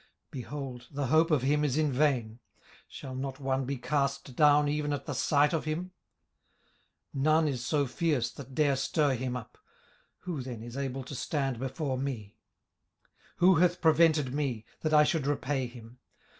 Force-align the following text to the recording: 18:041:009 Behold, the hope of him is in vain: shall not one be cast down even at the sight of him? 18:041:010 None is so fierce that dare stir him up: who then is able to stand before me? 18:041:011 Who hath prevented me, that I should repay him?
18:041:009 0.01 0.09
Behold, 0.31 0.87
the 0.89 1.05
hope 1.07 1.29
of 1.29 1.41
him 1.43 1.63
is 1.63 1.77
in 1.77 1.93
vain: 1.93 2.39
shall 2.87 3.13
not 3.13 3.39
one 3.39 3.65
be 3.65 3.77
cast 3.77 4.35
down 4.35 4.67
even 4.67 4.93
at 4.93 5.05
the 5.05 5.13
sight 5.13 5.53
of 5.53 5.65
him? 5.65 5.91
18:041:010 7.15 7.21
None 7.23 7.47
is 7.47 7.63
so 7.63 7.85
fierce 7.85 8.31
that 8.31 8.55
dare 8.55 8.75
stir 8.75 9.13
him 9.13 9.37
up: 9.37 9.59
who 10.21 10.41
then 10.41 10.63
is 10.63 10.75
able 10.75 11.03
to 11.03 11.13
stand 11.13 11.59
before 11.59 11.99
me? 11.99 12.35
18:041:011 13.33 13.33
Who 13.37 13.53
hath 13.57 13.79
prevented 13.81 14.33
me, 14.33 14.65
that 14.79 14.93
I 14.95 15.03
should 15.03 15.27
repay 15.27 15.67
him? 15.67 15.99